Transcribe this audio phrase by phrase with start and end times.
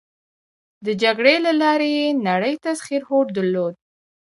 [0.85, 3.73] د جګړې له لارې یې نړی تسخیر هوډ درلود.